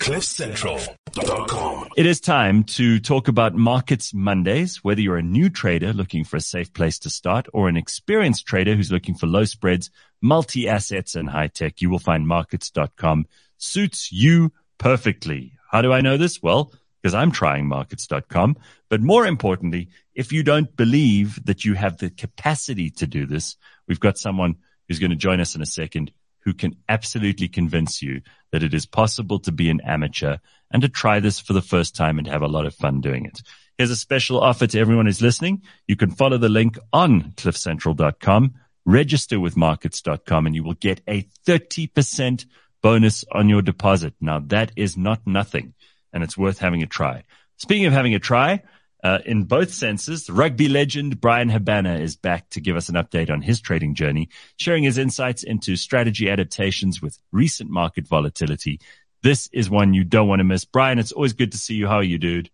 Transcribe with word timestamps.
CliffCentral.com. 0.00 1.88
It 1.94 2.06
is 2.06 2.20
time 2.20 2.64
to 2.64 2.98
talk 3.00 3.28
about 3.28 3.54
Markets 3.54 4.14
Mondays. 4.14 4.82
Whether 4.82 5.02
you're 5.02 5.18
a 5.18 5.22
new 5.22 5.50
trader 5.50 5.92
looking 5.92 6.24
for 6.24 6.38
a 6.38 6.40
safe 6.40 6.72
place 6.72 6.98
to 7.00 7.10
start 7.10 7.48
or 7.52 7.68
an 7.68 7.76
experienced 7.76 8.46
trader 8.46 8.74
who's 8.74 8.90
looking 8.90 9.14
for 9.14 9.26
low 9.26 9.44
spreads, 9.44 9.90
multi 10.22 10.66
assets 10.66 11.16
and 11.16 11.28
high 11.28 11.48
tech, 11.48 11.82
you 11.82 11.90
will 11.90 11.98
find 11.98 12.26
markets.com 12.26 13.26
suits 13.58 14.10
you 14.10 14.52
perfectly. 14.78 15.52
How 15.70 15.82
do 15.82 15.92
I 15.92 16.00
know 16.00 16.16
this? 16.16 16.42
Well, 16.42 16.72
because 17.02 17.14
I'm 17.14 17.30
trying 17.30 17.68
markets.com. 17.68 18.56
But 18.88 19.02
more 19.02 19.26
importantly, 19.26 19.90
if 20.14 20.32
you 20.32 20.42
don't 20.42 20.74
believe 20.76 21.44
that 21.44 21.66
you 21.66 21.74
have 21.74 21.98
the 21.98 22.08
capacity 22.08 22.88
to 22.92 23.06
do 23.06 23.26
this, 23.26 23.58
we've 23.86 24.00
got 24.00 24.16
someone 24.16 24.56
who's 24.88 24.98
going 24.98 25.10
to 25.10 25.16
join 25.16 25.40
us 25.40 25.54
in 25.54 25.60
a 25.60 25.66
second 25.66 26.10
who 26.44 26.54
can 26.54 26.76
absolutely 26.88 27.48
convince 27.48 28.02
you 28.02 28.22
that 28.52 28.62
it 28.62 28.74
is 28.74 28.86
possible 28.86 29.38
to 29.40 29.52
be 29.52 29.70
an 29.70 29.80
amateur 29.82 30.38
and 30.70 30.82
to 30.82 30.88
try 30.88 31.20
this 31.20 31.40
for 31.40 31.52
the 31.52 31.62
first 31.62 31.94
time 31.94 32.18
and 32.18 32.26
have 32.26 32.42
a 32.42 32.48
lot 32.48 32.66
of 32.66 32.74
fun 32.74 33.00
doing 33.00 33.26
it. 33.26 33.42
Here's 33.78 33.90
a 33.90 33.96
special 33.96 34.40
offer 34.40 34.66
to 34.66 34.78
everyone 34.78 35.06
who's 35.06 35.22
listening. 35.22 35.62
You 35.86 35.96
can 35.96 36.10
follow 36.10 36.38
the 36.38 36.48
link 36.48 36.78
on 36.92 37.32
cliffcentral.com, 37.32 38.54
register 38.84 39.40
with 39.40 39.56
markets.com, 39.56 40.46
and 40.46 40.54
you 40.54 40.64
will 40.64 40.74
get 40.74 41.00
a 41.08 41.22
30% 41.46 42.46
bonus 42.82 43.24
on 43.32 43.48
your 43.48 43.62
deposit. 43.62 44.14
Now 44.20 44.40
that 44.46 44.72
is 44.76 44.96
not 44.96 45.26
nothing 45.26 45.74
and 46.12 46.22
it's 46.22 46.36
worth 46.36 46.58
having 46.58 46.82
a 46.82 46.86
try. 46.86 47.24
Speaking 47.56 47.86
of 47.86 47.92
having 47.92 48.14
a 48.14 48.18
try, 48.18 48.62
uh, 49.02 49.18
in 49.24 49.44
both 49.44 49.72
senses. 49.72 50.28
Rugby 50.28 50.68
legend 50.68 51.20
Bryan 51.20 51.48
Habana 51.48 51.98
is 51.98 52.16
back 52.16 52.48
to 52.50 52.60
give 52.60 52.76
us 52.76 52.88
an 52.88 52.94
update 52.96 53.30
on 53.30 53.42
his 53.42 53.60
trading 53.60 53.94
journey, 53.94 54.28
sharing 54.56 54.82
his 54.82 54.98
insights 54.98 55.42
into 55.42 55.76
strategy 55.76 56.28
adaptations 56.30 57.00
with 57.00 57.18
recent 57.32 57.70
market 57.70 58.06
volatility. 58.06 58.80
This 59.22 59.48
is 59.52 59.68
one 59.68 59.94
you 59.94 60.04
don't 60.04 60.28
want 60.28 60.40
to 60.40 60.44
miss. 60.44 60.64
Bryan, 60.64 60.98
it's 60.98 61.12
always 61.12 61.32
good 61.34 61.52
to 61.52 61.58
see 61.58 61.74
you. 61.74 61.86
How 61.86 61.96
are 61.96 62.02
you, 62.02 62.18
dude? 62.18 62.50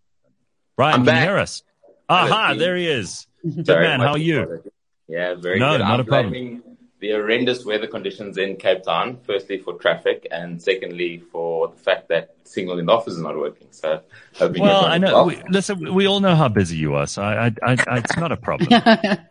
Bryan, 0.76 0.94
I'm 0.94 1.00
can 1.00 1.06
back. 1.06 1.22
you 1.22 1.30
hear 1.30 1.38
us? 1.38 1.62
Aha, 2.08 2.54
there 2.54 2.76
he 2.76 2.88
is. 2.88 3.26
Good 3.42 3.66
man. 3.68 4.00
How 4.00 4.12
are 4.12 4.18
you? 4.18 4.62
Yeah, 5.08 5.34
very 5.34 5.58
good. 5.58 5.64
No, 5.64 5.72
good. 5.72 5.78
not 5.78 5.94
I'm 5.94 6.00
a 6.00 6.04
problem. 6.04 6.62
Blaming 7.00 7.16
the 7.16 7.20
horrendous 7.20 7.64
weather 7.64 7.86
conditions 7.86 8.38
in 8.38 8.56
Cape 8.56 8.82
Town, 8.82 9.18
firstly 9.24 9.58
for 9.58 9.74
traffic, 9.74 10.26
and 10.30 10.60
secondly 10.62 11.18
for 11.32 11.68
the 11.68 11.76
fact 11.76 12.08
that 12.08 12.34
signal 12.44 12.78
in 12.78 12.86
the 12.86 12.92
office 12.92 13.14
is 13.14 13.20
not 13.20 13.36
working. 13.36 13.68
So, 13.70 14.00
hoping 14.38 14.62
Well, 14.62 14.84
I 14.84 14.98
know. 14.98 15.14
well. 15.14 15.26
We, 15.26 15.42
listen, 15.50 15.94
we 15.94 16.06
all 16.06 16.20
know 16.20 16.34
how 16.34 16.48
busy 16.48 16.76
you 16.76 16.94
are, 16.94 17.06
so 17.06 17.22
I, 17.22 17.46
I, 17.46 17.52
I, 17.62 17.76
I 17.88 17.98
it's 17.98 18.16
not 18.16 18.32
a 18.32 18.36
problem. 18.36 18.82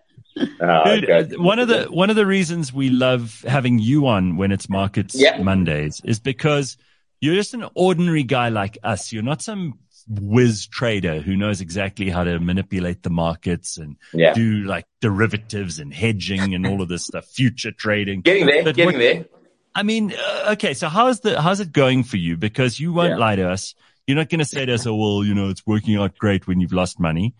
Ah, 0.59 0.83
Dude, 0.83 1.09
okay. 1.09 1.33
uh, 1.33 1.41
one 1.41 1.59
of 1.59 1.69
the 1.69 1.85
one 1.85 2.09
of 2.09 2.17
the 2.17 2.25
reasons 2.25 2.73
we 2.73 2.89
love 2.89 3.41
having 3.47 3.79
you 3.79 4.07
on 4.07 4.35
when 4.35 4.51
it's 4.51 4.67
markets 4.67 5.15
Yeah. 5.15 5.41
Mondays 5.41 6.01
is 6.03 6.19
because 6.19 6.75
you're 7.21 7.35
just 7.35 7.53
an 7.53 7.65
ordinary 7.73 8.23
guy 8.23 8.49
like 8.49 8.77
us. 8.83 9.13
You're 9.13 9.23
not 9.23 9.41
some 9.41 9.79
whiz 10.07 10.67
trader 10.67 11.19
who 11.21 11.35
knows 11.35 11.61
exactly 11.61 12.09
how 12.09 12.23
to 12.23 12.39
manipulate 12.39 13.01
the 13.03 13.09
markets 13.09 13.77
and 13.77 13.95
Yeah. 14.13 14.33
do 14.33 14.63
like 14.63 14.85
derivatives 15.01 15.79
and 15.79 15.93
hedging 15.93 16.53
and 16.53 16.67
all 16.67 16.81
of 16.81 16.87
this 16.89 17.05
stuff, 17.05 17.25
future 17.25 17.71
trading. 17.71 18.21
Getting 18.21 18.45
there, 18.45 18.63
But 18.63 18.75
getting 18.75 18.93
what- 18.93 18.99
there. 18.99 19.25
I 19.73 19.83
mean, 19.83 20.13
uh, 20.13 20.51
okay, 20.53 20.73
so 20.73 20.87
how's 20.89 21.19
the 21.21 21.41
how's 21.41 21.59
it 21.59 21.71
going 21.73 22.03
for 22.03 22.17
you? 22.17 22.37
Because 22.37 22.79
you 22.79 22.93
won't 22.93 23.11
Yeah. 23.13 23.17
lie 23.17 23.35
to 23.35 23.49
us. 23.49 23.73
You're 24.07 24.15
not 24.17 24.29
going 24.29 24.39
to 24.39 24.45
say 24.45 24.65
to 24.65 24.73
us, 24.75 24.85
"Oh, 24.85 24.95
well, 24.95 25.25
you 25.25 25.33
know, 25.33 25.49
it's 25.49 25.65
working 25.65 25.95
out 25.97 26.17
great 26.17 26.47
when 26.47 26.61
you've 26.61 26.71
lost 26.71 26.99
money." 26.99 27.33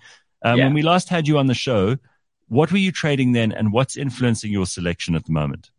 Um, 0.43 0.57
Yeah. 0.57 0.65
When 0.65 0.73
we 0.73 0.81
last 0.81 1.07
had 1.09 1.27
you 1.27 1.37
on 1.37 1.45
the 1.47 1.53
show, 1.53 1.97
what 2.47 2.71
were 2.71 2.77
you 2.77 2.91
trading 2.91 3.31
then, 3.31 3.51
and 3.51 3.71
what's 3.71 3.95
influencing 3.95 4.51
your 4.51 4.65
selection 4.65 5.15
at 5.15 5.25
the 5.25 5.31
moment? 5.31 5.69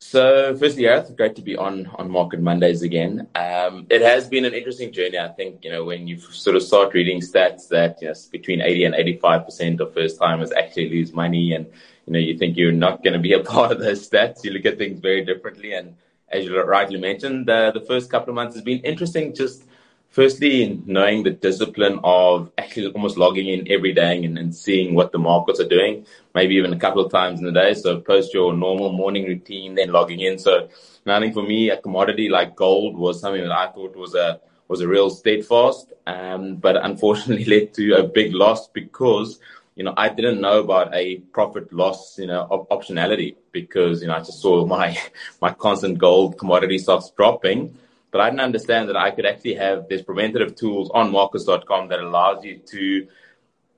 So, 0.00 0.56
firstly, 0.56 0.84
Gareth, 0.84 1.16
great 1.16 1.34
to 1.36 1.42
be 1.42 1.56
on 1.56 1.86
on 1.96 2.08
Market 2.08 2.40
Mondays 2.40 2.82
again. 2.82 3.26
Um, 3.34 3.84
it 3.90 4.00
has 4.00 4.28
been 4.28 4.44
an 4.44 4.54
interesting 4.54 4.92
journey. 4.92 5.18
I 5.18 5.26
think 5.28 5.64
you 5.64 5.72
know 5.72 5.84
when 5.84 6.06
you 6.06 6.20
sort 6.20 6.54
of 6.54 6.62
start 6.62 6.94
reading 6.94 7.20
stats 7.20 7.66
that 7.68 7.98
yes, 8.00 8.26
between 8.26 8.60
eighty 8.60 8.84
and 8.84 8.94
eighty 8.94 9.16
five 9.16 9.44
percent 9.44 9.80
of 9.80 9.92
first 9.92 10.18
timers 10.20 10.52
actually 10.52 10.88
lose 10.90 11.12
money, 11.12 11.52
and 11.52 11.66
you 12.06 12.12
know 12.12 12.20
you 12.20 12.38
think 12.38 12.56
you're 12.56 12.70
not 12.70 13.02
going 13.02 13.14
to 13.14 13.18
be 13.18 13.32
a 13.40 13.42
part 13.42 13.72
of 13.72 13.80
those 13.80 14.08
stats. 14.08 14.44
You 14.44 14.52
look 14.52 14.66
at 14.66 14.78
things 14.78 15.00
very 15.00 15.24
differently, 15.24 15.72
and 15.72 15.96
as 16.28 16.44
you 16.44 16.62
rightly 16.62 17.00
mentioned, 17.00 17.46
the 17.46 17.72
the 17.74 17.80
first 17.80 18.08
couple 18.08 18.28
of 18.28 18.36
months 18.36 18.54
has 18.54 18.62
been 18.62 18.78
interesting. 18.80 19.34
Just 19.34 19.64
firstly, 20.10 20.80
knowing 20.86 21.22
the 21.22 21.30
discipline 21.30 22.00
of 22.04 22.50
actually 22.58 22.92
almost 22.92 23.16
logging 23.16 23.48
in 23.48 23.70
every 23.70 23.92
day 23.92 24.24
and, 24.24 24.38
and 24.38 24.54
seeing 24.54 24.94
what 24.94 25.12
the 25.12 25.18
markets 25.18 25.60
are 25.60 25.68
doing, 25.68 26.06
maybe 26.34 26.54
even 26.56 26.72
a 26.72 26.78
couple 26.78 27.04
of 27.04 27.12
times 27.12 27.40
in 27.40 27.46
the 27.46 27.52
day. 27.52 27.74
So 27.74 28.00
post 28.00 28.34
your 28.34 28.52
normal 28.52 28.92
morning 28.92 29.24
routine, 29.26 29.74
then 29.74 29.92
logging 29.92 30.20
in. 30.20 30.38
So 30.38 30.68
I 31.06 31.20
think 31.20 31.34
for 31.34 31.42
me, 31.42 31.70
a 31.70 31.76
commodity 31.76 32.28
like 32.28 32.56
gold 32.56 32.96
was 32.96 33.20
something 33.20 33.42
that 33.42 33.52
I 33.52 33.68
thought 33.68 33.96
was 33.96 34.14
a 34.14 34.40
was 34.68 34.82
a 34.82 34.88
real 34.88 35.08
steadfast, 35.08 35.92
um, 36.06 36.56
but 36.56 36.76
unfortunately 36.76 37.44
led 37.60 37.74
to 37.74 37.94
a 37.94 38.02
big 38.02 38.34
loss 38.34 38.68
because 38.68 39.40
you 39.76 39.84
know 39.84 39.94
I 39.96 40.10
didn't 40.10 40.40
know 40.40 40.60
about 40.60 40.94
a 40.94 41.16
profit 41.32 41.72
loss 41.72 42.18
you 42.18 42.26
know 42.26 42.42
op- 42.50 42.68
optionality 42.68 43.36
because 43.52 44.02
you 44.02 44.08
know 44.08 44.14
I 44.14 44.18
just 44.18 44.40
saw 44.40 44.66
my 44.66 44.98
my 45.40 45.52
constant 45.52 45.98
gold 45.98 46.38
commodity 46.38 46.78
stocks 46.78 47.10
dropping. 47.16 47.78
But 48.10 48.20
I 48.22 48.30
didn't 48.30 48.40
understand 48.40 48.88
that 48.88 48.96
I 48.96 49.10
could 49.10 49.26
actually 49.26 49.54
have 49.54 49.86
there's 49.88 50.02
preventative 50.02 50.56
tools 50.56 50.90
on 50.92 51.10
markets.com 51.12 51.88
that 51.88 52.00
allows 52.00 52.44
you 52.44 52.58
to 52.70 53.06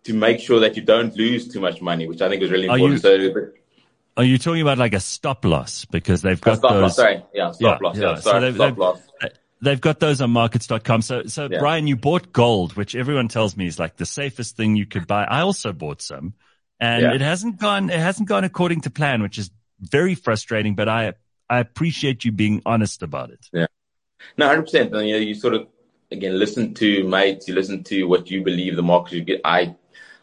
to 0.04 0.14
make 0.14 0.40
sure 0.40 0.60
that 0.60 0.76
you 0.76 0.82
don't 0.82 1.14
lose 1.16 1.48
too 1.48 1.60
much 1.60 1.82
money, 1.82 2.06
which 2.08 2.22
I 2.22 2.28
think 2.28 2.42
is 2.42 2.50
really 2.50 2.68
Are 2.68 2.78
you- 2.78 2.86
important. 2.92 3.02
so, 3.34 3.52
Are 4.16 4.24
you 4.24 4.38
talking 4.38 4.62
about 4.62 4.78
like 4.78 4.94
a 4.94 5.00
stop 5.00 5.44
loss 5.44 5.84
because 5.84 6.22
they've 6.22 6.40
got 6.40 6.56
stop 6.58 6.72
those? 6.72 6.82
loss, 6.82 6.96
sorry, 6.96 7.22
yeah, 7.34 7.50
stop 7.52 7.80
Yeah, 7.80 7.86
loss, 7.88 7.96
yeah. 7.98 8.02
yeah, 8.10 8.14
So 8.16 8.40
they've- 8.40 8.54
stop 8.54 8.68
they've- 8.70 8.78
loss. 8.78 9.00
Uh, 9.22 9.28
they've 9.60 9.80
got 9.80 10.00
those 10.00 10.20
on 10.22 10.30
markets.com. 10.30 11.02
So, 11.02 11.24
so 11.24 11.48
Yeah. 11.50 11.58
Bryan, 11.58 11.86
you 11.86 11.96
bought 11.96 12.32
gold, 12.32 12.76
which 12.76 12.94
everyone 12.96 13.28
tells 13.28 13.56
me 13.56 13.66
is 13.66 13.78
like 13.78 13.96
the 13.96 14.06
safest 14.06 14.56
thing 14.56 14.74
you 14.76 14.86
could 14.86 15.06
buy. 15.06 15.24
I 15.24 15.40
also 15.42 15.72
bought 15.72 16.00
some 16.00 16.32
and 16.80 17.02
Yeah. 17.02 17.14
it 17.14 17.20
hasn't 17.20 17.58
gone, 17.58 17.90
it 17.90 17.98
hasn't 18.00 18.28
gone 18.28 18.44
according 18.44 18.80
to 18.82 18.90
plan, 18.90 19.20
which 19.22 19.36
is 19.38 19.50
very 19.80 20.14
frustrating, 20.14 20.74
but 20.76 20.88
I, 20.88 21.12
I 21.48 21.58
appreciate 21.60 22.24
you 22.24 22.32
being 22.32 22.62
honest 22.64 23.02
about 23.02 23.30
it. 23.30 23.68
No, 24.36 24.46
hundred 24.48 24.62
percent. 24.62 24.92
You 24.92 25.12
know, 25.12 25.18
you 25.18 25.34
sort 25.34 25.54
of 25.54 25.66
again 26.10 26.38
listen 26.38 26.74
to 26.74 27.04
mates, 27.04 27.48
you 27.48 27.54
listen 27.54 27.82
to 27.84 28.04
what 28.04 28.30
you 28.30 28.42
believe 28.42 28.76
the 28.76 28.82
market 28.82 29.14
should 29.14 29.26
get. 29.26 29.40
I 29.44 29.74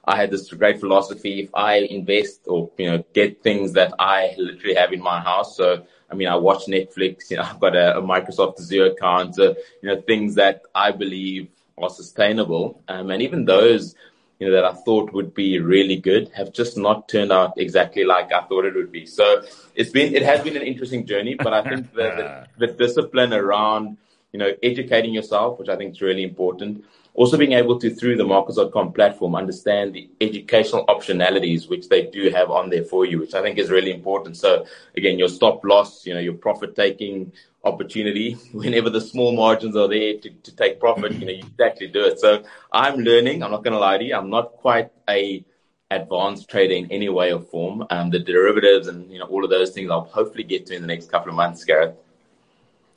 I 0.06 0.16
had 0.16 0.32
this 0.32 0.52
great 0.54 0.80
philosophy. 0.80 1.42
If 1.42 1.50
I 1.54 1.78
invest 1.78 2.42
or 2.48 2.70
you 2.78 2.90
know 2.92 3.04
get 3.14 3.44
things 3.44 3.74
that 3.74 3.94
I 4.00 4.36
literally 4.38 4.76
have 4.76 4.94
in 4.94 5.02
my 5.02 5.20
house, 5.20 5.58
so 5.58 5.86
I 6.10 6.16
mean, 6.16 6.28
I 6.28 6.36
watch 6.36 6.66
Netflix. 6.68 7.30
You 7.30 7.38
know, 7.38 7.44
I've 7.50 7.60
got 7.60 7.76
a, 7.76 7.98
a 7.98 8.02
Microsoft 8.02 8.60
Azure 8.60 8.88
account. 8.88 9.36
So, 9.36 9.56
you 9.82 9.90
know, 9.90 10.02
things 10.02 10.36
that 10.36 10.64
I 10.74 10.92
believe 10.92 11.50
are 11.78 11.90
sustainable, 11.90 12.82
um, 12.88 13.12
and 13.12 13.22
even 13.22 13.46
those 13.46 13.96
you 14.40 14.48
know 14.48 14.54
that 14.54 14.66
I 14.66 14.74
thought 14.74 15.14
would 15.14 15.34
be 15.34 15.60
really 15.60 15.98
good 15.98 16.30
have 16.36 16.54
just 16.54 16.78
not 16.78 17.10
turned 17.10 17.32
out 17.32 17.54
exactly 17.58 18.04
like 18.04 18.32
I 18.32 18.42
thought 18.44 18.66
it 18.66 18.76
would 18.76 18.92
be. 18.92 19.06
So 19.06 19.44
it's 19.76 19.90
been 19.90 20.16
it 20.16 20.24
has 20.24 20.42
been 20.42 20.56
an 20.56 20.64
interesting 20.64 21.06
journey, 21.06 21.36
but 21.36 21.54
I 21.54 21.64
think 21.64 21.94
the, 22.00 22.48
the, 22.58 22.68
the 22.68 22.74
discipline 22.74 23.34
around 23.34 23.98
you 24.32 24.40
know 24.40 24.54
educating 24.64 25.14
yourself, 25.14 25.60
which 25.60 25.70
I 25.70 25.76
think 25.76 25.92
is 25.94 26.02
really 26.02 26.24
important. 26.24 26.86
Also 27.14 27.36
being 27.36 27.54
able 27.54 27.80
to 27.80 27.90
through 27.90 28.16
the 28.16 28.24
markets.com 28.24 28.94
platform 28.94 29.34
understand 29.34 29.94
the 29.94 30.08
educational 30.22 30.86
optionalities 30.86 31.68
which 31.68 31.90
they 31.90 32.04
do 32.06 32.30
have 32.30 32.52
on 32.52 32.70
there 32.70 32.84
for 32.84 33.06
you, 33.06 33.18
which 33.18 33.34
I 33.34 33.42
think 33.42 33.58
is 33.58 33.72
really 33.72 33.92
important. 33.92 34.38
So 34.38 34.68
again, 34.96 35.18
your 35.18 35.28
stop 35.28 35.66
loss, 35.66 36.06
you 36.06 36.14
know, 36.14 36.20
your 36.20 36.36
profit 36.36 36.76
taking 36.76 37.32
opportunity 37.64 38.34
whenever 38.52 38.92
the 38.92 39.02
small 39.02 39.36
margins 39.36 39.76
are 39.76 39.88
there 39.88 40.20
to, 40.20 40.30
to 40.30 40.56
take 40.56 40.80
profit, 40.80 41.14
you 41.14 41.26
know, 41.26 41.32
you 41.32 41.44
actually 41.60 41.88
do 41.88 42.06
it. 42.06 42.20
So 42.20 42.44
I'm 42.72 43.00
learning. 43.00 43.42
I'm 43.42 43.52
not 43.52 43.64
going 43.64 43.74
to 43.74 43.80
lie 43.80 43.98
to 43.98 44.04
you. 44.04 44.16
I'm 44.16 44.30
not 44.30 44.54
quite 44.54 44.92
a 45.10 45.44
advanced 45.90 46.50
trader 46.50 46.76
in 46.76 46.92
any 46.92 47.10
way 47.10 47.34
or 47.34 47.40
form. 47.40 47.86
Um, 47.90 48.12
the 48.12 48.20
derivatives 48.20 48.88
and, 48.88 49.12
you 49.12 49.20
know, 49.20 49.26
all 49.26 49.44
of 49.44 49.50
those 49.50 49.72
things 49.72 49.90
I'll 49.90 50.02
hopefully 50.02 50.44
get 50.44 50.66
to 50.68 50.76
in 50.76 50.82
the 50.82 50.88
next 50.88 51.10
couple 51.10 51.30
of 51.30 51.36
months, 51.36 51.64
Gareth. 51.64 51.96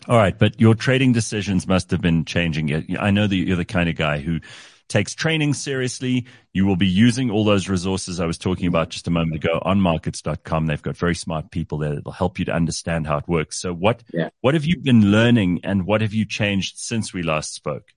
All 0.09 0.17
right. 0.17 0.37
But 0.39 0.61
your 0.61 0.75
trading 0.75 1.13
decisions 1.13 1.67
must 1.67 1.91
have 1.91 2.01
been 2.01 2.25
changing. 2.25 2.97
I 2.99 3.11
know 3.11 3.27
that 3.27 3.37
you're 3.37 3.57
the 3.57 3.65
kind 3.65 3.89
of 3.89 3.97
guy 3.97 4.19
who 4.19 4.41
takes 4.89 5.15
training 5.15 5.55
seriously. 5.55 6.27
You 6.53 6.67
will 6.67 6.77
be 6.77 6.87
using 6.87 7.31
all 7.31 7.45
those 7.45 7.69
resources 7.69 8.19
I 8.19 8.27
was 8.27 8.39
talking 8.39 8.67
about 8.67 8.89
just 8.89 9.07
a 9.07 9.11
moment 9.11 9.37
ago 9.37 9.61
on 9.63 9.81
markets.com. 9.81 10.67
They've 10.67 10.83
got 10.83 10.97
very 10.97 11.15
smart 11.15 11.51
people 11.51 11.79
there 11.79 11.95
that 11.95 12.05
will 12.05 12.13
help 12.13 12.39
you 12.39 12.45
to 12.47 12.53
understand 12.53 13.07
how 13.07 13.19
it 13.19 13.29
works. 13.29 13.61
So 13.61 13.73
what, 13.73 14.03
Yeah. 14.13 14.31
what 14.41 14.55
have 14.55 14.65
you 14.65 14.79
been 14.79 15.11
learning 15.13 15.61
and 15.63 15.87
what 15.87 16.01
have 16.01 16.13
you 16.13 16.25
changed 16.25 16.79
since 16.79 17.13
we 17.15 17.23
last 17.23 17.55
spoke? 17.55 17.93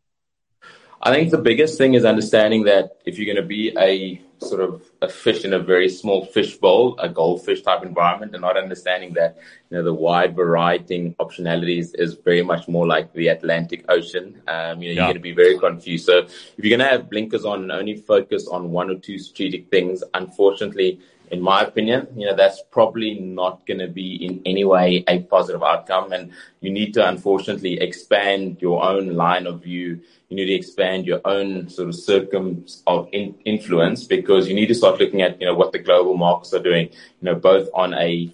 I 1.02 1.12
think 1.14 1.32
the 1.32 1.38
biggest 1.38 1.78
thing 1.78 1.96
is 1.96 2.06
understanding 2.06 2.64
that 2.64 2.98
if 3.06 3.18
you're 3.18 3.26
going 3.26 3.44
to 3.44 3.48
be 3.48 3.74
a 3.78 4.22
sort 4.54 4.70
of 4.70 4.84
a 5.02 5.10
fish 5.10 5.46
in 5.46 5.54
a 5.54 5.60
very 5.60 5.90
small 5.90 6.26
fish 6.26 6.56
bowl, 6.58 6.96
a 7.00 7.10
goldfish 7.10 7.62
type 7.64 7.82
environment, 7.84 8.34
and 8.36 8.42
not 8.42 8.56
understanding 8.56 9.12
that 9.14 9.38
you 9.70 9.78
know 9.78 9.84
the 9.84 9.94
wide 9.94 10.36
variety 10.36 11.16
optionalities 11.20 11.88
is 12.04 12.14
very 12.30 12.44
much 12.44 12.68
more 12.68 12.86
like 12.86 13.12
the 13.14 13.28
Atlantic 13.30 13.84
Ocean. 13.90 14.28
Um, 14.48 14.82
you 14.82 14.90
know, 14.90 14.94
Yeah. 14.94 14.94
you're 14.94 15.06
going 15.14 15.22
to 15.24 15.28
be 15.32 15.38
very 15.46 15.58
confused. 15.58 16.06
So 16.06 16.16
if 16.58 16.62
you're 16.64 16.76
going 16.78 16.88
to 16.88 16.94
have 16.96 17.10
blinkers 17.10 17.46
on 17.46 17.64
and 17.64 17.72
only 17.72 17.96
focus 17.96 18.48
on 18.48 18.70
one 18.80 18.92
or 18.92 18.98
two 19.08 19.18
strategic 19.18 19.70
things, 19.72 20.04
unfortunately, 20.14 21.00
in 21.34 21.42
my 21.42 21.64
opinion, 21.64 22.08
you 22.16 22.28
know, 22.28 22.36
that's 22.36 22.62
probably 22.70 23.16
not 23.16 23.66
going 23.66 23.80
to 23.80 23.88
be 23.88 24.24
in 24.24 24.40
any 24.46 24.64
way 24.64 25.04
a 25.08 25.24
positive 25.24 25.64
outcome. 25.64 26.14
And 26.14 26.32
you 26.62 26.70
need 26.72 26.94
to 26.94 27.08
unfortunately 27.08 27.82
expand 27.82 28.62
your 28.62 28.84
own 28.84 29.16
line 29.16 29.48
of 29.48 29.64
view. 29.64 30.00
You 30.30 30.36
need 30.38 30.46
to 30.46 30.54
expand 30.54 31.08
your 31.08 31.22
own 31.26 31.70
sort 31.70 31.90
of 31.90 31.96
circums 31.96 32.84
of 32.86 33.10
in, 33.12 33.34
influence 33.46 34.04
because 34.04 34.48
you 34.48 34.54
need 34.54 34.68
to 34.68 34.76
start 34.76 35.00
looking 35.00 35.24
at, 35.24 35.42
you 35.42 35.48
know, 35.48 35.56
what 35.56 35.72
the 35.72 35.80
global 35.80 36.16
markets 36.16 36.54
are 36.54 36.62
doing, 36.62 36.90
you 36.90 37.26
know, 37.26 37.36
both 37.36 37.68
on 37.74 37.96
a 37.96 38.32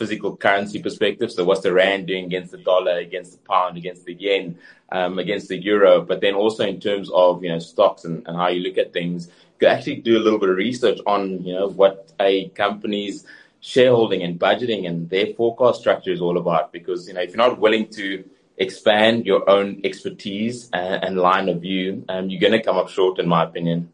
physical 0.00 0.34
currency 0.34 0.78
perspective. 0.82 1.30
So 1.30 1.44
what's 1.44 1.60
the 1.60 1.74
rand 1.74 2.06
doing 2.06 2.24
against 2.24 2.52
the 2.52 2.62
dollar, 2.72 2.96
against 2.98 3.32
the 3.32 3.42
pound, 3.46 3.76
against 3.76 4.06
the 4.06 4.14
yen, 4.14 4.58
um, 4.90 5.18
against 5.18 5.48
the 5.48 5.58
euro? 5.58 6.00
But 6.00 6.22
then 6.22 6.34
also 6.34 6.64
in 6.64 6.80
terms 6.80 7.10
of 7.12 7.44
you 7.44 7.50
know 7.52 7.58
stocks 7.58 8.04
and, 8.06 8.26
and 8.26 8.34
how 8.36 8.48
you 8.48 8.60
look 8.66 8.78
at 8.78 8.94
things, 8.94 9.28
you 9.60 9.68
actually 9.68 9.96
do 9.96 10.16
a 10.16 10.22
little 10.24 10.38
bit 10.38 10.48
of 10.48 10.56
research 10.56 10.98
on 11.06 11.44
you 11.44 11.52
know 11.52 11.68
what 11.68 12.12
a 12.18 12.48
company's 12.64 13.26
shareholding 13.60 14.22
and 14.22 14.40
budgeting 14.40 14.88
and 14.88 15.10
their 15.10 15.34
forecast 15.34 15.80
structure 15.80 16.12
is 16.16 16.22
all 16.22 16.38
about. 16.38 16.72
Because 16.72 17.06
you 17.06 17.14
know 17.14 17.20
if 17.20 17.28
you're 17.30 17.46
not 17.48 17.60
willing 17.60 17.86
to 18.00 18.24
expand 18.56 19.26
your 19.26 19.48
own 19.48 19.80
expertise 19.84 20.68
and, 20.72 21.04
and 21.04 21.16
line 21.16 21.48
of 21.48 21.60
view, 21.60 22.04
um, 22.08 22.30
you're 22.30 22.40
going 22.40 22.58
to 22.58 22.62
come 22.62 22.76
up 22.76 22.88
short, 22.88 23.18
in 23.18 23.26
my 23.26 23.42
opinion. 23.44 23.90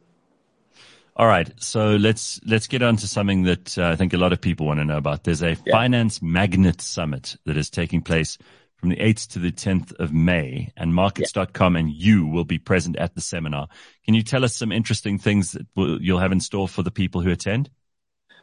All 1.19 1.27
right, 1.27 1.51
so 1.63 1.97
let's 1.97 2.39
let's 2.45 2.67
get 2.67 2.83
on 2.83 2.97
to 2.99 3.09
something 3.09 3.45
that 3.45 3.79
uh, 3.79 3.89
I 3.89 3.97
think 3.97 4.13
a 4.13 4.19
lot 4.19 4.35
of 4.35 4.41
people 4.43 4.67
want 4.67 4.81
to 4.81 4.85
know 4.85 4.99
about. 4.99 5.25
There's 5.25 5.43
a 5.43 5.57
yeah. 5.65 5.73
finance 5.73 6.21
magnet 6.21 6.83
summit 6.83 7.37
that 7.47 7.57
is 7.57 7.71
taking 7.71 8.03
place 8.03 8.37
from 8.77 8.91
the 8.91 8.97
8th 8.97 9.29
to 9.29 9.39
the 9.39 9.51
10th 9.51 9.95
of 9.95 10.13
May, 10.13 10.75
and 10.77 10.95
markets.com 10.95 11.75
yeah. 11.75 11.81
and 11.81 11.91
you 11.91 12.27
will 12.27 12.45
be 12.45 12.59
present 12.59 12.97
at 12.97 13.15
the 13.15 13.23
seminar. 13.23 13.69
Can 14.05 14.13
you 14.13 14.23
tell 14.23 14.45
us 14.45 14.55
some 14.55 14.71
interesting 14.71 15.19
things 15.19 15.53
that 15.53 15.67
will, 15.75 16.03
you'll 16.03 16.19
have 16.19 16.33
in 16.33 16.41
store 16.41 16.69
for 16.69 16.83
the 16.83 16.91
people 16.91 17.23
who 17.23 17.31
attend? 17.31 17.71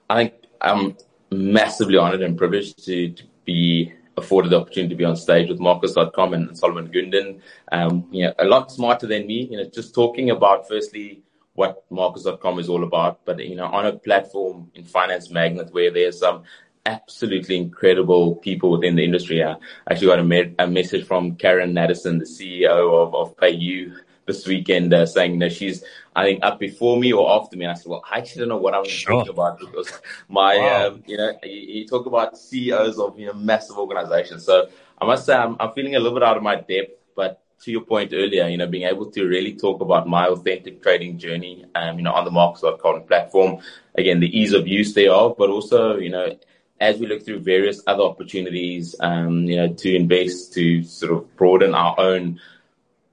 I 0.10 0.16
think 0.16 0.34
I'm 0.60 0.98
massively 1.30 1.98
honored 1.98 2.24
and 2.24 2.36
privileged 2.36 2.84
to, 2.86 3.12
to 3.12 3.24
be 3.46 3.94
afforded 4.18 4.50
the 4.50 4.60
opportunity 4.60 4.96
to 4.96 4.98
be 4.98 5.06
on 5.06 5.16
stage 5.16 5.48
with 5.48 5.60
markets.com 5.60 6.34
and 6.34 6.58
Solomon 6.58 6.92
Gundin. 6.92 7.40
Um, 7.72 8.08
you 8.12 8.26
know, 8.26 8.34
a 8.40 8.46
lot 8.46 8.72
smarter 8.72 9.06
than 9.06 9.28
me, 9.28 9.48
you 9.52 9.58
know, 9.58 9.70
just 9.72 9.94
talking 9.94 10.32
about 10.32 10.68
firstly 10.68 11.22
what 11.56 11.84
Markets.com 11.90 12.60
is 12.60 12.70
all 12.70 12.84
about. 12.84 13.26
But, 13.26 13.46
you 13.46 13.56
know, 13.56 13.66
on 13.66 13.86
a 13.86 13.94
platform 13.94 14.72
in 14.76 14.84
Finance 14.84 15.30
Magnet 15.30 15.74
where 15.74 15.92
there's 15.92 16.20
some 16.20 16.44
absolutely 16.86 17.58
incredible 17.58 18.36
people 18.36 18.72
within 18.72 18.96
the 18.96 19.04
industry. 19.04 19.44
I 19.44 19.56
actually 19.90 20.08
got 20.08 20.20
a, 20.20 20.24
me- 20.24 20.56
a 20.60 20.68
message 20.68 21.06
from 21.06 21.36
Karen 21.36 21.74
Nadasen, 21.74 22.20
the 22.20 22.26
CEO 22.26 23.02
of, 23.02 23.16
of 23.16 23.38
PayU 23.38 23.96
this 24.26 24.46
weekend, 24.48 24.94
uh, 24.94 25.06
saying, 25.06 25.34
you 25.34 25.38
know, 25.38 25.50
she's, 25.50 25.84
I 26.16 26.24
think, 26.24 26.44
up 26.44 26.60
before 26.60 26.98
me 26.98 27.12
or 27.14 27.30
after 27.30 27.58
me. 27.58 27.66
And 27.66 27.72
I 27.72 27.76
said, 27.76 27.88
well, 27.88 28.04
I 28.10 28.20
actually 28.20 28.42
don't 28.42 28.50
know 28.50 28.58
what 28.58 28.74
I'm 28.74 28.86
sure. 28.86 29.14
talking 29.14 29.32
about 29.32 29.60
because 29.60 29.92
my, 30.30 30.58
wow. 30.58 30.88
um, 30.88 31.04
you 31.06 31.18
know, 31.18 31.34
you, 31.44 31.50
you, 31.52 31.88
talk 31.88 32.06
about 32.06 32.38
CEOs 32.38 32.98
of, 33.00 33.20
you 33.20 33.28
know, 33.28 33.34
massive 33.34 33.78
organizations. 33.78 34.46
So 34.46 34.70
I 35.00 35.06
must 35.06 35.26
say 35.26 35.36
I'm, 35.36 35.58
I'm 35.60 35.74
feeling 35.74 35.96
a 35.96 36.00
little 36.00 36.18
bit 36.18 36.24
out 36.24 36.38
of 36.38 36.44
my 36.44 36.56
depth, 36.56 37.00
but 37.16 37.43
to 37.64 37.72
your 37.72 37.82
point 37.82 38.12
earlier, 38.14 38.48
you 38.48 38.58
know, 38.58 38.68
being 38.68 38.88
able 38.88 39.10
to 39.12 39.26
really 39.26 39.54
talk 39.56 39.82
about 39.82 40.08
my 40.08 40.28
authentic 40.28 40.82
trading 40.82 41.18
journey, 41.18 41.66
um, 41.76 41.98
you 41.98 42.04
know, 42.04 42.12
on 42.12 42.26
the 42.26 42.32
markets.com 42.32 43.04
platform. 43.04 43.62
Again, 43.96 44.20
the 44.20 44.38
ease 44.38 44.54
of 44.54 44.68
use 44.68 44.94
thereof, 44.94 45.36
but 45.38 45.50
also, 45.50 45.98
you 45.98 46.10
know, 46.10 46.38
as 46.80 47.00
we 47.00 47.08
look 47.08 47.24
through 47.24 47.40
various 47.40 47.82
other 47.88 48.04
opportunities, 48.04 48.96
um, 49.00 49.46
you 49.46 49.56
know, 49.56 49.74
to 49.74 49.96
invest, 49.96 50.54
to 50.54 50.84
sort 50.84 51.14
of 51.14 51.36
broaden 51.38 51.74
our 51.74 51.98
own 51.98 52.40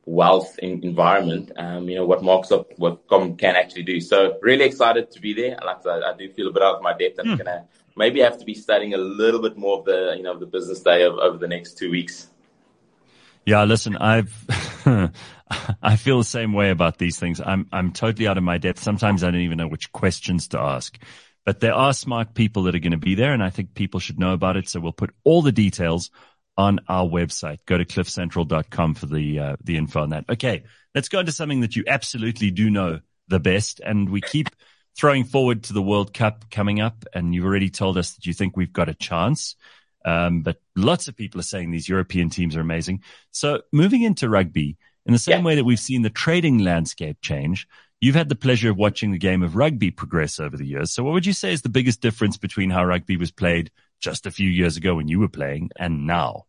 wealth 0.06 0.58
in, 0.58 0.82
environment, 0.82 1.52
um, 1.56 1.88
you 1.88 1.94
know, 1.94 2.04
what 2.04 2.22
markets.com 2.22 3.36
can 3.36 3.54
actually 3.54 3.84
do. 3.84 4.00
So 4.00 4.38
really 4.42 4.64
excited 4.64 5.10
to 5.12 5.20
be 5.20 5.32
there. 5.34 5.56
Like 5.64 5.86
I, 5.86 6.10
I 6.10 6.16
do 6.16 6.28
feel 6.32 6.48
a 6.48 6.52
bit 6.52 6.62
out 6.62 6.76
of 6.76 6.82
my 6.82 6.96
depth. 6.96 7.20
I'm 7.20 7.26
mm. 7.26 7.36
going 7.36 7.46
to 7.46 7.64
maybe 7.96 8.20
have 8.20 8.38
to 8.38 8.44
be 8.44 8.54
studying 8.54 8.94
a 8.94 8.98
little 8.98 9.40
bit 9.40 9.56
more 9.56 9.78
of 9.78 9.84
the, 9.84 10.14
you 10.16 10.24
know, 10.24 10.36
the 10.36 10.46
business 10.46 10.80
day 10.80 11.04
of, 11.04 11.14
over 11.14 11.38
the 11.38 11.46
next 11.46 11.78
two 11.78 11.90
weeks. 11.90 12.28
Yeah, 13.46 13.64
listen, 13.64 13.96
I've, 13.96 14.32
I 15.82 15.96
feel 15.96 16.18
the 16.18 16.24
same 16.24 16.52
way 16.52 16.70
about 16.70 16.98
these 16.98 17.18
things. 17.18 17.40
I'm, 17.44 17.66
I'm 17.72 17.92
totally 17.92 18.28
out 18.28 18.38
of 18.38 18.44
my 18.44 18.58
depth. 18.58 18.82
Sometimes 18.82 19.24
I 19.24 19.30
don't 19.30 19.40
even 19.40 19.58
know 19.58 19.68
which 19.68 19.92
questions 19.92 20.48
to 20.48 20.60
ask, 20.60 20.98
but 21.44 21.60
there 21.60 21.74
are 21.74 21.92
smart 21.92 22.34
people 22.34 22.64
that 22.64 22.74
are 22.74 22.80
going 22.80 22.92
to 22.92 22.98
be 22.98 23.14
there. 23.14 23.32
And 23.32 23.42
I 23.42 23.50
think 23.50 23.74
people 23.74 23.98
should 23.98 24.18
know 24.18 24.32
about 24.32 24.56
it. 24.56 24.68
So 24.68 24.80
we'll 24.80 24.92
put 24.92 25.14
all 25.24 25.42
the 25.42 25.52
details 25.52 26.10
on 26.56 26.80
our 26.88 27.06
website. 27.06 27.58
Go 27.66 27.78
to 27.78 27.84
cliffcentral.com 27.84 28.94
for 28.94 29.06
the, 29.06 29.38
uh, 29.38 29.56
the 29.64 29.76
info 29.76 30.02
on 30.02 30.10
that. 30.10 30.26
Okay. 30.28 30.64
Let's 30.94 31.08
go 31.08 31.20
into 31.20 31.32
something 31.32 31.60
that 31.60 31.76
you 31.76 31.84
absolutely 31.86 32.50
do 32.50 32.68
know 32.68 33.00
the 33.28 33.40
best. 33.40 33.80
And 33.80 34.10
we 34.10 34.20
keep 34.20 34.48
throwing 34.96 35.24
forward 35.24 35.64
to 35.64 35.72
the 35.72 35.82
World 35.82 36.12
Cup 36.12 36.50
coming 36.50 36.80
up. 36.80 37.04
And 37.14 37.34
you've 37.34 37.46
already 37.46 37.70
told 37.70 37.96
us 37.96 38.12
that 38.12 38.26
you 38.26 38.34
think 38.34 38.56
we've 38.56 38.72
got 38.72 38.88
a 38.88 38.94
chance. 38.94 39.56
Um, 40.04 40.42
but 40.42 40.60
lots 40.76 41.08
of 41.08 41.16
people 41.16 41.40
are 41.40 41.44
saying 41.44 41.70
these 41.70 41.88
European 41.88 42.30
teams 42.30 42.56
are 42.56 42.60
amazing. 42.60 43.02
So 43.30 43.62
moving 43.72 44.02
into 44.02 44.28
rugby, 44.28 44.76
in 45.06 45.12
the 45.12 45.18
same 45.18 45.38
yeah. 45.38 45.44
way 45.44 45.54
that 45.56 45.64
we've 45.64 45.78
seen 45.78 46.02
the 46.02 46.10
trading 46.10 46.58
landscape 46.58 47.18
change, 47.22 47.66
you've 48.00 48.14
had 48.14 48.28
the 48.28 48.36
pleasure 48.36 48.70
of 48.70 48.76
watching 48.76 49.12
the 49.12 49.18
game 49.18 49.42
of 49.42 49.56
rugby 49.56 49.90
progress 49.90 50.38
over 50.38 50.56
the 50.56 50.66
years. 50.66 50.92
So 50.92 51.02
what 51.02 51.12
would 51.12 51.26
you 51.26 51.32
say 51.32 51.52
is 51.52 51.62
the 51.62 51.68
biggest 51.68 52.00
difference 52.00 52.36
between 52.36 52.70
how 52.70 52.84
rugby 52.84 53.16
was 53.16 53.30
played 53.30 53.70
just 54.00 54.26
a 54.26 54.30
few 54.30 54.48
years 54.48 54.76
ago 54.76 54.94
when 54.94 55.08
you 55.08 55.18
were 55.18 55.28
playing 55.28 55.70
and 55.76 56.06
now? 56.06 56.46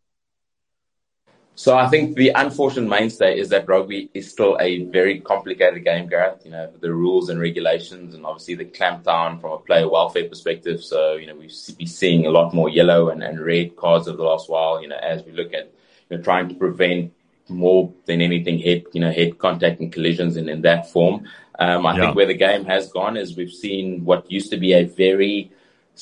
So 1.56 1.78
I 1.78 1.88
think 1.90 2.16
the 2.16 2.30
unfortunate 2.30 2.90
mainstay 2.90 3.38
is 3.38 3.50
that 3.50 3.68
rugby 3.68 4.10
is 4.14 4.32
still 4.32 4.58
a 4.60 4.86
very 4.86 5.20
complicated 5.20 5.84
game, 5.84 6.08
Gareth. 6.08 6.42
You 6.46 6.52
know, 6.52 6.72
the 6.80 6.94
rules 6.94 7.30
and 7.30 7.40
regulations 7.40 8.16
and 8.16 8.26
obviously 8.26 8.56
the 8.56 8.66
clampdown 8.66 9.40
from 9.40 9.52
a 9.52 9.58
player 9.60 9.88
welfare 9.90 10.28
perspective. 10.28 10.84
So, 10.84 11.16
you 11.16 11.28
know, 11.28 11.36
we've 11.36 11.54
been 11.78 11.88
seeing 11.88 12.26
a 12.26 12.32
lot 12.32 12.54
more 12.54 12.70
yellow 12.70 13.10
and, 13.10 13.22
and 13.22 13.40
red 13.40 13.76
cards 13.76 14.08
over 14.08 14.18
the 14.18 14.24
last 14.24 14.50
while, 14.50 14.82
you 14.82 14.88
know, 14.88 14.98
as 14.98 15.24
we 15.24 15.34
look 15.34 15.54
at, 15.54 15.72
you 16.10 16.18
know, 16.18 16.24
trying 16.24 16.50
to 16.50 16.56
prevent 16.56 17.14
more 17.50 17.94
than 18.06 18.22
anything 18.22 18.58
head, 18.58 18.84
you 18.94 19.02
know, 19.02 19.12
head 19.12 19.38
contact 19.38 19.82
and 19.82 19.92
collisions 19.92 20.38
in, 20.38 20.48
in 20.48 20.62
that 20.62 20.90
form. 20.90 21.28
Um, 21.60 21.86
I 21.86 21.96
yeah. 21.96 22.06
think 22.06 22.16
where 22.16 22.26
the 22.26 22.34
game 22.34 22.66
has 22.66 22.92
gone 22.92 23.18
is 23.18 23.36
we've 23.36 23.52
seen 23.52 24.04
what 24.06 24.32
used 24.32 24.50
to 24.52 24.58
be 24.58 24.74
a 24.74 24.86
very 24.86 25.52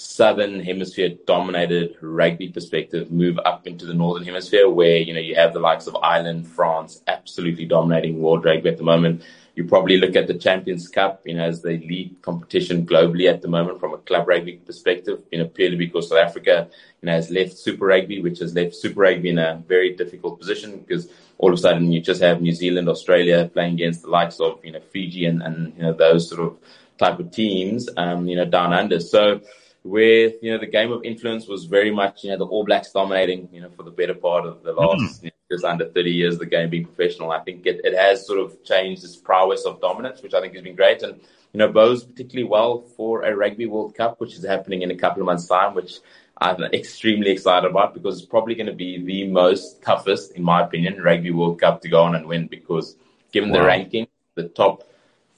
southern 0.01 0.61
hemisphere 0.61 1.09
dominated 1.27 1.93
rugby 1.99 2.47
perspective 2.47 3.11
move 3.11 3.37
up 3.43 3.67
into 3.67 3.85
the 3.85 3.93
northern 3.93 4.23
hemisphere 4.23 4.69
where 4.69 4.95
you 4.95 5.13
know 5.13 5.19
you 5.19 5.35
have 5.35 5.51
the 5.51 5.59
likes 5.59 5.87
of 5.87 5.97
Ireland, 6.01 6.47
France 6.47 7.01
absolutely 7.07 7.65
dominating 7.65 8.21
world 8.21 8.45
rugby 8.45 8.69
at 8.69 8.77
the 8.77 8.83
moment. 8.83 9.23
You 9.55 9.65
probably 9.65 9.97
look 9.97 10.15
at 10.15 10.27
the 10.27 10.35
Champions 10.35 10.87
Cup, 10.87 11.23
you 11.25 11.33
know, 11.35 11.43
as 11.43 11.61
the 11.61 11.77
lead 11.79 12.15
competition 12.21 12.85
globally 12.85 13.29
at 13.29 13.41
the 13.41 13.49
moment 13.49 13.81
from 13.81 13.93
a 13.93 13.97
club 13.97 14.25
rugby 14.25 14.53
perspective, 14.53 15.21
you 15.33 15.39
know, 15.39 15.47
purely 15.47 15.75
because 15.75 16.07
South 16.07 16.19
Africa, 16.19 16.69
you 17.01 17.07
know, 17.07 17.11
has 17.11 17.29
left 17.29 17.57
Super 17.57 17.87
Rugby, 17.87 18.21
which 18.21 18.39
has 18.39 18.55
left 18.55 18.75
Super 18.75 19.01
Rugby 19.01 19.31
in 19.31 19.37
a 19.37 19.61
very 19.67 19.97
difficult 19.97 20.39
position 20.39 20.79
because 20.79 21.11
all 21.39 21.51
of 21.51 21.59
a 21.59 21.61
sudden 21.61 21.91
you 21.91 21.99
just 21.99 22.21
have 22.21 22.41
New 22.41 22.53
Zealand, 22.53 22.87
Australia 22.87 23.49
playing 23.53 23.73
against 23.73 24.03
the 24.03 24.09
likes 24.09 24.39
of, 24.39 24.63
you 24.63 24.71
know, 24.71 24.79
Fiji 24.79 25.25
and, 25.25 25.43
and 25.43 25.75
you 25.75 25.83
know, 25.83 25.91
those 25.91 26.29
sort 26.29 26.39
of 26.39 26.57
type 26.97 27.19
of 27.19 27.31
teams, 27.31 27.89
um, 27.97 28.29
you 28.29 28.37
know, 28.37 28.45
down 28.45 28.71
under. 28.71 29.01
So, 29.01 29.41
where 29.83 30.31
you 30.41 30.51
know 30.51 30.57
the 30.57 30.67
game 30.67 30.91
of 30.91 31.03
influence 31.03 31.47
was 31.47 31.65
very 31.65 31.91
much 31.91 32.23
you 32.23 32.31
know 32.31 32.37
the 32.37 32.45
All 32.45 32.65
Blacks 32.65 32.91
dominating 32.91 33.49
you 33.51 33.61
know 33.61 33.69
for 33.69 33.83
the 33.83 33.91
better 33.91 34.13
part 34.13 34.45
of 34.45 34.63
the 34.63 34.73
last 34.73 35.21
mm. 35.21 35.23
you 35.23 35.29
know, 35.29 35.55
just 35.55 35.65
under 35.65 35.85
30 35.85 36.11
years 36.11 36.33
of 36.35 36.41
the 36.41 36.45
game 36.45 36.69
being 36.69 36.85
professional. 36.85 37.31
I 37.31 37.39
think 37.39 37.65
it, 37.65 37.81
it 37.83 37.97
has 37.97 38.25
sort 38.27 38.39
of 38.39 38.63
changed 38.63 39.03
its 39.03 39.15
prowess 39.15 39.65
of 39.65 39.81
dominance, 39.81 40.21
which 40.21 40.33
I 40.33 40.41
think 40.41 40.53
has 40.53 40.63
been 40.63 40.75
great. 40.75 41.01
And 41.01 41.19
you 41.53 41.57
know 41.57 41.71
bows 41.71 42.03
particularly 42.03 42.47
well 42.47 42.81
for 42.95 43.23
a 43.23 43.35
Rugby 43.35 43.65
World 43.65 43.95
Cup, 43.95 44.19
which 44.19 44.35
is 44.35 44.45
happening 44.45 44.81
in 44.81 44.91
a 44.91 44.95
couple 44.95 45.21
of 45.21 45.25
months' 45.25 45.47
time, 45.47 45.73
which 45.75 45.99
I'm 46.41 46.63
extremely 46.73 47.31
excited 47.31 47.69
about 47.69 47.93
because 47.93 48.17
it's 48.17 48.25
probably 48.25 48.55
going 48.55 48.67
to 48.67 48.73
be 48.73 49.03
the 49.03 49.27
most 49.27 49.81
toughest, 49.81 50.33
in 50.33 50.43
my 50.43 50.61
opinion, 50.61 51.01
Rugby 51.01 51.31
World 51.31 51.59
Cup 51.59 51.81
to 51.81 51.89
go 51.89 52.03
on 52.03 52.15
and 52.15 52.27
win 52.27 52.47
because 52.47 52.95
given 53.31 53.49
wow. 53.49 53.59
the 53.59 53.65
ranking, 53.65 54.07
the 54.35 54.47
top 54.47 54.89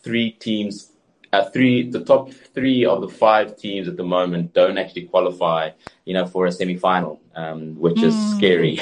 three 0.03 0.31
teams 0.31 0.90
three, 1.53 1.89
the 1.89 2.03
top 2.03 2.31
three 2.31 2.85
of 2.85 3.01
the 3.01 3.07
five 3.07 3.57
teams 3.57 3.88
at 3.88 3.97
the 3.97 4.03
moment 4.03 4.53
don't 4.53 4.77
actually 4.77 5.03
qualify, 5.03 5.71
you 6.05 6.13
know, 6.13 6.25
for 6.25 6.45
a 6.45 6.51
semi-final, 6.51 7.21
um, 7.35 7.75
which 7.75 8.01
is 8.01 8.13
mm. 8.13 8.38
scary. 8.38 8.79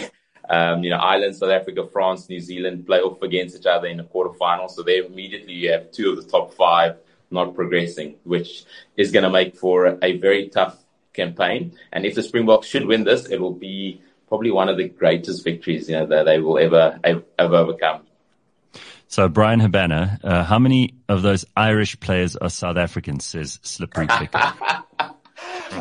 Um, 0.52 0.84
you 0.84 0.90
know, 0.90 0.98
Ireland, 0.98 1.36
South 1.36 1.52
Africa, 1.52 1.88
France, 1.94 2.28
New 2.28 2.40
Zealand 2.40 2.88
play 2.88 3.02
off 3.02 3.22
against 3.22 3.56
each 3.56 3.68
other 3.68 3.86
in 3.86 4.00
a 4.00 4.04
quarterfinal. 4.04 4.72
So 4.72 4.82
they 4.82 4.98
immediately 4.98 5.54
you 5.54 5.72
have 5.72 5.92
two 5.92 6.10
of 6.10 6.16
the 6.18 6.24
top 6.24 6.56
five 6.56 6.98
not 7.32 7.54
progressing, 7.54 8.16
which 8.24 8.64
is 8.98 9.12
going 9.12 9.24
to 9.24 9.30
make 9.30 9.56
for 9.56 10.00
a 10.02 10.18
very 10.18 10.50
tough 10.50 10.84
campaign. 11.14 11.74
And 11.92 12.06
if 12.06 12.16
the 12.16 12.24
Springboks 12.24 12.68
should 12.68 12.88
win 12.88 13.04
this, 13.04 13.28
it 13.28 13.40
will 13.40 13.54
be 13.54 14.02
probably 14.28 14.52
one 14.52 14.70
of 14.70 14.78
the 14.78 14.90
greatest 14.90 15.44
victories, 15.44 15.88
you 15.90 15.96
know, 15.96 16.08
that 16.08 16.24
they 16.24 16.40
will 16.40 16.58
ever, 16.58 17.00
ever 17.04 17.56
overcome. 17.56 18.08
So 19.10 19.28
Bryan 19.28 19.60
Habana, 19.60 20.20
uh, 20.24 20.44
how 20.44 20.60
many 20.60 20.94
of 21.10 21.24
those 21.24 21.44
Irish 21.58 22.00
players 22.00 22.36
are 22.36 22.48
South 22.48 22.78
Africans? 22.78 23.26
Says 23.26 23.60
Slippery 23.64 24.06
Ticket. 24.06 24.36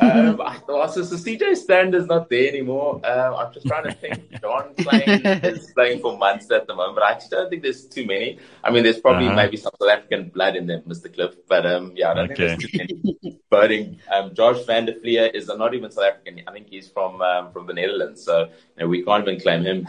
um, 0.01 0.41
I 0.41 0.57
thought 0.67 0.95
so, 0.95 1.03
so 1.03 1.17
CJ 1.17 1.57
Stand 1.57 1.95
is 1.95 2.07
not 2.07 2.31
there 2.31 2.49
anymore. 2.49 3.03
Um, 3.05 3.35
I'm 3.35 3.53
just 3.53 3.67
trying 3.67 3.85
to 3.85 3.93
think. 3.93 4.31
Jean 4.41 4.75
Kleyn 4.77 5.45
is 5.45 5.71
playing 5.73 6.01
for 6.01 6.17
Munster 6.17 6.55
at 6.55 6.67
the 6.67 6.75
moment, 6.75 6.95
but 6.95 7.05
I 7.05 7.13
actually 7.13 7.37
don't 7.37 7.51
think 7.51 7.63
there's 7.65 7.85
too 7.85 8.07
many. 8.07 8.39
I 8.65 8.71
mean, 8.71 8.83
there's 8.83 8.99
probably 8.99 9.27
uh-huh. 9.27 9.37
maybe 9.37 9.59
some 9.59 9.73
South 9.79 9.91
African 9.91 10.31
blood 10.31 10.57
in 10.57 10.67
there, 10.67 10.81
Mr. 10.81 11.13
Cliff, 11.13 11.35
but 11.47 11.67
um, 11.67 11.93
yeah, 11.97 12.13
I 12.13 12.15
don't 12.15 12.33
okay. 12.33 12.57
think 12.57 12.61
there's 12.63 12.71
too 12.71 13.13
many. 13.23 13.41
Voting. 13.51 13.99
Um, 14.11 14.35
Josh 14.35 14.65
van 14.65 14.87
der 14.87 14.95
Flier 14.95 15.27
is 15.27 15.49
not 15.49 15.75
even 15.75 15.91
South 15.91 16.05
African. 16.05 16.43
I 16.47 16.53
think 16.53 16.69
he's 16.71 16.89
from 16.89 17.21
um, 17.21 17.53
from 17.53 17.67
the 17.67 17.75
Netherlands, 17.75 18.25
so 18.25 18.45
you 18.45 18.49
know, 18.79 18.89
we 18.89 19.05
can't 19.05 19.29
even 19.29 19.39
claim 19.39 19.65
him. 19.65 19.87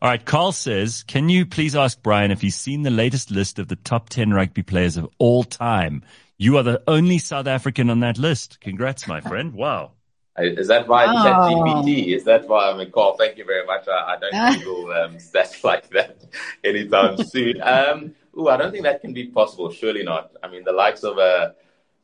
All 0.00 0.08
right, 0.08 0.24
Carl 0.24 0.52
says, 0.52 1.02
can 1.02 1.28
you 1.28 1.44
please 1.44 1.74
ask 1.74 2.00
Bryan 2.00 2.30
if 2.30 2.40
he's 2.40 2.54
seen 2.54 2.82
the 2.82 2.90
latest 2.90 3.32
list 3.32 3.58
of 3.58 3.66
the 3.66 3.74
top 3.74 4.08
10 4.10 4.32
rugby 4.32 4.62
players 4.62 4.96
of 4.96 5.08
all 5.18 5.42
time? 5.42 6.04
You 6.36 6.56
are 6.58 6.62
the 6.62 6.80
only 6.86 7.18
South 7.18 7.48
African 7.48 7.90
on 7.90 7.98
that 8.00 8.16
list. 8.16 8.60
Congrats, 8.60 9.08
my 9.08 9.20
friend. 9.20 9.54
Wow. 9.54 9.90
Is 10.38 10.68
that 10.68 10.86
why 10.86 11.04
oh. 11.04 11.08
ChatGPT? 11.08 12.14
Is 12.14 12.22
that 12.24 12.46
why 12.46 12.70
I'm 12.70 12.78
a 12.78 12.86
call? 12.86 13.16
Thank 13.16 13.38
you 13.38 13.44
very 13.44 13.66
much. 13.66 13.88
I, 13.88 14.14
I 14.14 14.18
don't 14.20 14.60
Google 14.60 14.92
um, 15.02 15.16
stats 15.16 15.64
like 15.64 15.90
that 15.90 16.16
anytime 16.64 17.16
soon. 17.24 17.60
Um, 17.60 18.14
ooh, 18.38 18.48
I 18.48 18.56
don't 18.56 18.70
think 18.70 18.84
that 18.84 19.00
can 19.00 19.12
be 19.12 19.26
possible. 19.26 19.72
Surely 19.72 20.04
not. 20.04 20.30
I 20.44 20.48
mean, 20.48 20.62
the 20.62 20.70
likes 20.70 21.02
of 21.02 21.18
uh, 21.18 21.50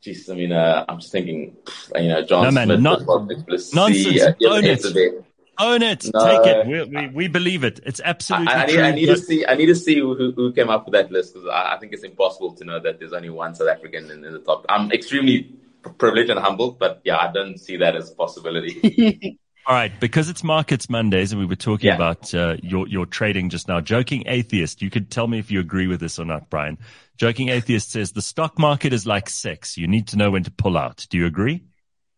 Jesus, 0.01 0.29
I 0.29 0.35
mean, 0.35 0.51
uh, 0.51 0.85
I'm 0.89 0.99
just 0.99 1.13
thinking, 1.13 1.57
you 1.95 2.09
know, 2.09 2.25
John 2.25 2.43
no, 2.43 2.51
man, 2.51 2.67
Smith, 2.67 2.81
not, 2.81 3.07
nonsense. 3.07 4.21
Uh, 4.21 4.33
Own 4.49 4.65
it. 4.65 5.25
Own 5.59 5.83
it. 5.83 6.11
No, 6.13 6.25
Take 6.25 6.47
it. 6.47 6.67
We, 6.67 6.85
we, 6.85 7.09
we, 7.09 7.29
believe 7.29 7.65
it. 7.65 7.81
It's 7.85 8.01
absolutely 8.05 8.49
I, 8.49 8.63
I 8.63 8.67
need, 8.67 8.81
I 8.81 8.91
need 8.91 9.07
to 9.07 9.17
see. 9.17 9.47
I 9.47 9.55
need 9.55 9.67
to 9.67 9.75
see 9.75 9.99
who, 9.99 10.33
who 10.33 10.53
came 10.53 10.69
up 10.69 10.85
with 10.87 10.95
that 10.95 11.13
list 11.13 11.35
because 11.35 11.49
I, 11.49 11.75
I, 11.75 11.79
think 11.79 11.93
it's 11.93 12.03
impossible 12.03 12.55
to 12.55 12.65
know 12.65 12.81
that 12.81 12.99
there's 12.99 13.13
only 13.13 13.31
one 13.31 13.55
South 13.55 13.69
African 13.69 14.11
in, 14.11 14.25
in 14.25 14.33
the 14.33 14.41
top. 14.41 14.67
I'm 14.69 14.91
extremely 14.91 15.55
privileged 15.99 16.31
and 16.31 16.41
humbled, 16.41 16.79
but 16.79 17.01
yeah, 17.05 17.19
I 17.19 17.33
don't 17.33 17.59
see 17.59 17.77
that 17.77 17.95
as 17.95 18.11
a 18.11 18.15
possibility. 18.15 19.39
All 19.67 19.75
right, 19.75 19.93
because 19.99 20.29
it's 20.29 20.45
Markets 20.45 20.91
Mondays 20.91 21.33
and 21.33 21.41
we 21.41 21.47
were 21.47 21.57
talking 21.57 21.87
yeah. 21.87 21.95
about 21.95 22.35
uh, 22.35 22.57
your 22.63 22.87
your 22.87 23.07
trading 23.07 23.49
just 23.49 23.67
now. 23.67 23.81
Joking 23.81 24.25
atheist, 24.27 24.83
you 24.83 24.91
could 24.91 25.11
tell 25.11 25.27
me 25.27 25.39
if 25.39 25.51
you 25.51 25.61
agree 25.61 25.87
with 25.87 26.01
this 26.01 26.19
or 26.19 26.27
not, 26.27 26.51
Bryan. 26.51 26.79
Joking 27.17 27.49
atheist 27.49 27.91
says 27.91 28.13
the 28.13 28.21
stock 28.21 28.59
market 28.59 28.93
is 28.93 29.07
like 29.07 29.31
sex. 29.31 29.79
You 29.79 29.87
need 29.87 30.09
to 30.09 30.17
know 30.17 30.33
when 30.33 30.43
to 30.43 30.51
pull 30.51 30.77
out. 30.77 31.07
Do 31.09 31.17
you 31.17 31.27
agree? 31.27 31.65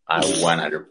I 0.08 0.24
100, 0.24 0.86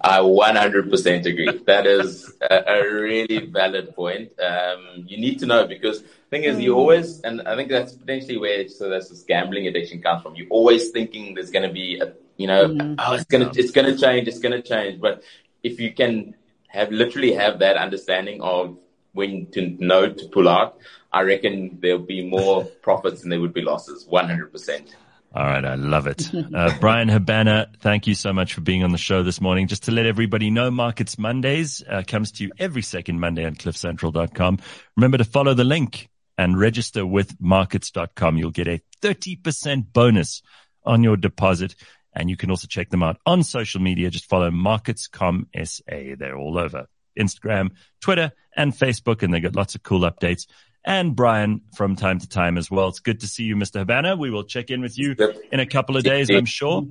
I 0.00 0.18
100% 0.20 1.26
agree. 1.26 1.62
That 1.66 1.84
is 1.84 2.32
a, 2.40 2.62
a 2.68 2.92
really 2.92 3.46
valid 3.46 3.94
point. 3.94 4.38
Um, 4.38 5.04
you 5.08 5.18
need 5.18 5.40
to 5.40 5.46
know 5.46 5.66
because 5.66 6.02
the 6.02 6.08
thing 6.30 6.44
is, 6.44 6.60
you 6.60 6.76
always, 6.76 7.20
and 7.22 7.42
I 7.42 7.56
think 7.56 7.70
that's 7.70 7.92
potentially 7.92 8.38
where 8.38 8.68
so 8.68 8.88
that's 8.88 9.08
this 9.08 9.24
gambling 9.24 9.66
addiction 9.66 10.00
comes 10.00 10.22
from. 10.22 10.36
You're 10.36 10.48
always 10.48 10.90
thinking 10.90 11.34
there's 11.34 11.50
going 11.50 11.66
to 11.66 11.74
be 11.74 11.98
a, 11.98 12.12
you 12.36 12.46
know, 12.46 12.68
mm-hmm. 12.68 12.94
oh, 12.98 13.14
it's 13.14 13.24
gonna, 13.24 13.50
it's 13.54 13.72
gonna 13.72 13.98
change, 13.98 14.28
it's 14.28 14.38
gonna 14.38 14.62
change. 14.62 15.00
But 15.00 15.24
if 15.64 15.80
you 15.80 15.92
can 15.92 16.36
have 16.68 16.92
literally 16.92 17.32
have 17.32 17.58
that 17.58 17.76
understanding 17.76 18.40
of 18.42 18.78
when 19.12 19.46
to 19.52 19.76
know 19.80 20.08
to 20.08 20.28
pull 20.28 20.48
out, 20.48 20.78
I 21.12 21.22
reckon 21.22 21.78
there'll 21.80 21.98
be 21.98 22.24
more 22.24 22.64
profits 22.64 23.20
than 23.20 23.30
there 23.30 23.40
would 23.40 23.52
be 23.52 23.60
losses. 23.60 24.06
100%. 24.06 24.94
All 25.34 25.44
right. 25.44 25.64
I 25.64 25.74
love 25.76 26.06
it. 26.06 26.30
Uh, 26.52 26.78
Bryan 26.80 27.08
Habana, 27.08 27.70
thank 27.80 28.06
you 28.06 28.14
so 28.14 28.32
much 28.32 28.52
for 28.52 28.60
being 28.60 28.84
on 28.84 28.92
the 28.92 28.98
show 28.98 29.22
this 29.22 29.40
morning. 29.40 29.68
Just 29.68 29.84
to 29.84 29.90
let 29.90 30.04
everybody 30.04 30.50
know, 30.50 30.70
Markets 30.70 31.18
Mondays 31.18 31.82
uh, 31.88 32.02
comes 32.06 32.30
to 32.32 32.44
you 32.44 32.50
every 32.58 32.82
second 32.82 33.20
Monday 33.20 33.46
on 33.46 33.54
cliffcentral.com. 33.54 34.58
Remember 34.96 35.16
to 35.16 35.24
follow 35.24 35.54
the 35.54 35.64
link 35.64 36.10
and 36.36 36.58
register 36.58 37.06
with 37.06 37.40
markets.com. 37.40 38.36
You'll 38.36 38.50
get 38.50 38.68
a 38.68 38.82
30% 39.00 39.92
bonus 39.94 40.42
on 40.84 41.02
your 41.02 41.16
deposit. 41.16 41.74
And 42.14 42.28
you 42.28 42.36
can 42.36 42.50
also 42.50 42.66
check 42.66 42.90
them 42.90 43.02
out 43.02 43.16
on 43.24 43.42
social 43.42 43.80
media. 43.80 44.10
Just 44.10 44.28
follow 44.28 44.50
markets.com 44.50 45.48
SA. 45.64 46.16
They're 46.18 46.36
all 46.36 46.58
over 46.58 46.86
Instagram, 47.18 47.70
Twitter, 48.00 48.32
and 48.56 48.72
Facebook, 48.72 49.22
and 49.22 49.32
they 49.32 49.40
got 49.40 49.56
lots 49.56 49.74
of 49.74 49.82
cool 49.82 50.00
updates 50.00 50.46
and 50.84 51.14
Bryan 51.14 51.62
from 51.74 51.96
time 51.96 52.18
to 52.18 52.28
time 52.28 52.58
as 52.58 52.70
well. 52.70 52.88
It's 52.88 53.00
good 53.00 53.20
to 53.20 53.26
see 53.26 53.44
you, 53.44 53.56
Mr. 53.56 53.80
Habana. 53.80 54.16
We 54.16 54.30
will 54.30 54.44
check 54.44 54.70
in 54.70 54.80
with 54.80 54.98
you 54.98 55.14
in 55.50 55.60
a 55.60 55.66
couple 55.66 55.96
of 55.96 56.04
days, 56.04 56.28
I'm 56.30 56.44
sure. 56.44 56.84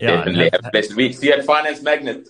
Yeah, 0.00 0.16
Definitely. 0.16 0.44
Have, 0.44 0.52
have 0.52 0.66
a 0.66 0.70
blessed 0.70 0.94
week. 0.94 1.14
See 1.16 1.28
you 1.28 1.32
at 1.32 1.44
Finance 1.44 1.82
Magnet. 1.82 2.28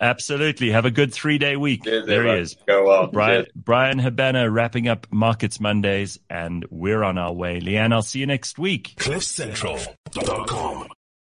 Absolutely. 0.00 0.70
Have 0.72 0.84
a 0.84 0.90
good 0.90 1.12
three 1.12 1.38
day 1.38 1.56
week. 1.56 1.84
Cheers, 1.84 2.06
there 2.06 2.24
he 2.24 2.40
is. 2.40 2.56
Go 2.66 2.84
well. 2.84 3.06
Brian, 3.06 3.46
Bryan 3.54 3.98
Habana 3.98 4.50
wrapping 4.50 4.88
up 4.88 5.06
Markets 5.10 5.58
Mondays, 5.58 6.18
and 6.28 6.66
we're 6.70 7.02
on 7.02 7.16
our 7.16 7.32
way. 7.32 7.60
Leanne, 7.60 7.92
I'll 7.94 8.02
see 8.02 8.18
you 8.20 8.26
next 8.26 8.58
week. 8.58 8.94
CliffCentral.com 8.98 10.88